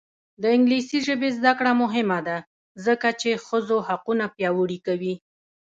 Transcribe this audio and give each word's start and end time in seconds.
د 0.41 0.43
انګلیسي 0.55 0.97
ژبې 1.07 1.29
زده 1.37 1.51
کړه 1.59 1.71
مهمه 1.83 2.19
ده 2.27 2.37
ځکه 2.85 3.07
چې 3.21 3.41
ښځو 3.45 3.77
حقونه 3.87 4.25
پیاوړي 4.35 4.79
کوي. 4.87 5.15